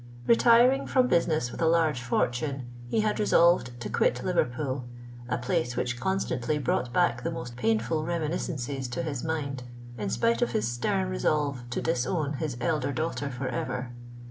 [0.25, 5.99] Retiring from business with a large fortune, he had resolved to quit Liverpool—a place which
[5.99, 9.61] constantly brought back the most painful reminiscences to his mind,
[9.99, 13.91] in spite of his stern resolve to disown his elder daughter for ever.